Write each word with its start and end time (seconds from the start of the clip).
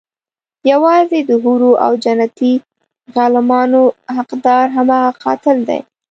يوازې 0.71 1.19
د 1.29 1.31
حورو 1.43 1.71
او 1.85 1.91
جنتي 2.03 2.53
غلمانو 3.15 3.83
حقدار 4.15 4.65
هماغه 4.77 5.11
قاتل 5.23 5.57
دی. 5.69 5.79